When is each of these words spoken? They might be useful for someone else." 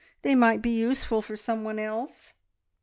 They 0.23 0.33
might 0.33 0.63
be 0.63 0.71
useful 0.79 1.21
for 1.21 1.37
someone 1.37 1.77
else." 1.77 2.33